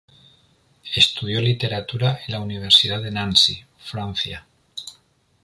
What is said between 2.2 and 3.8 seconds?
en la Universidad de Nancy,